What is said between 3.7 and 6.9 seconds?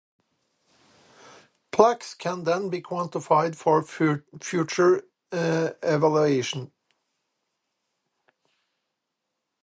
further evaluation.